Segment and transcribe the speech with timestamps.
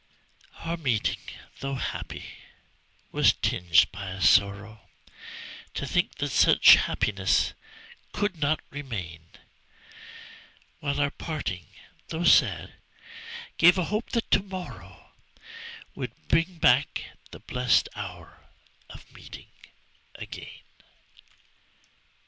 [0.63, 1.19] Our meeting,
[1.59, 2.25] tho' happy,
[3.11, 4.89] was tinged by a sorrow
[5.75, 7.53] To think that such happiness
[8.11, 9.27] could not remain;
[10.79, 11.67] While our parting,
[12.07, 12.73] tho' sad,
[13.59, 15.11] gave a hope that to morrow
[15.93, 18.39] Would bring back the blest hour
[18.89, 19.51] of meeting
[20.15, 20.61] again.